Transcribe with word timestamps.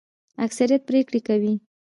اکثریت 0.45 0.81
پریکړه 0.89 1.19
کوي 1.27 1.53